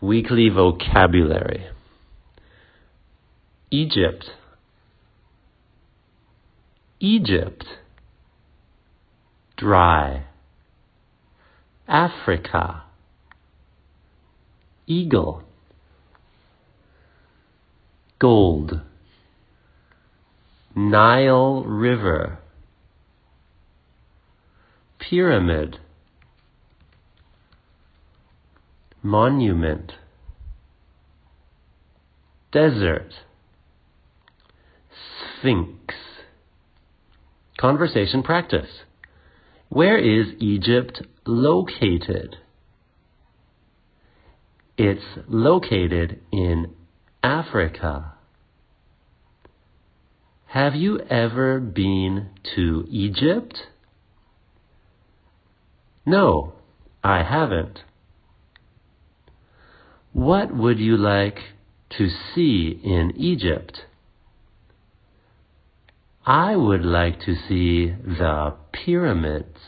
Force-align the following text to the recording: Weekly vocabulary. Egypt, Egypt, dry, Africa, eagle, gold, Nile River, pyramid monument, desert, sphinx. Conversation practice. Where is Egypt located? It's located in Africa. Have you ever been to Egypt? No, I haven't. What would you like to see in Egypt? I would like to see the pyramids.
Weekly 0.00 0.50
vocabulary. 0.50 1.66
Egypt, 3.70 4.26
Egypt, 7.00 7.64
dry, 9.56 10.24
Africa, 11.88 12.84
eagle, 14.86 15.42
gold, 18.18 18.80
Nile 20.74 21.64
River, 21.64 22.38
pyramid 24.98 25.78
monument, 29.06 29.92
desert, 32.52 33.12
sphinx. 35.38 35.94
Conversation 37.58 38.22
practice. 38.22 38.68
Where 39.68 39.96
is 39.96 40.34
Egypt 40.40 41.02
located? 41.24 42.36
It's 44.76 45.04
located 45.28 46.20
in 46.32 46.74
Africa. 47.22 48.14
Have 50.46 50.74
you 50.74 51.00
ever 51.08 51.60
been 51.60 52.30
to 52.56 52.86
Egypt? 52.90 53.56
No, 56.04 56.54
I 57.02 57.22
haven't. 57.22 57.80
What 60.16 60.56
would 60.56 60.78
you 60.78 60.96
like 60.96 61.40
to 61.98 62.08
see 62.08 62.80
in 62.82 63.12
Egypt? 63.16 63.82
I 66.24 66.56
would 66.56 66.86
like 66.86 67.20
to 67.26 67.34
see 67.34 67.88
the 67.88 68.54
pyramids. 68.72 69.58